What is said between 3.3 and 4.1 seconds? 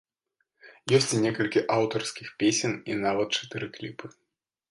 чатыры кліпы.